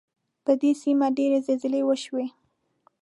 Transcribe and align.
پر 0.43 0.55
دې 0.61 0.71
سیمې 0.81 1.07
ډېرې 1.17 1.39
زلزلې 1.47 1.81
وشوې. 1.85 2.27